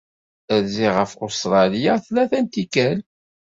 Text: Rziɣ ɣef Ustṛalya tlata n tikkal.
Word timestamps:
Rziɣ 0.63 0.93
ɣef 0.99 1.11
Ustṛalya 1.25 1.93
tlata 2.05 2.39
n 2.43 2.45
tikkal. 2.47 2.99